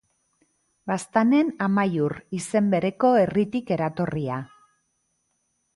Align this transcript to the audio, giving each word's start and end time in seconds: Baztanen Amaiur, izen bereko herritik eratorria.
Baztanen 0.91 1.51
Amaiur, 1.65 2.15
izen 2.39 2.73
bereko 2.75 3.13
herritik 3.21 3.71
eratorria. 3.79 4.45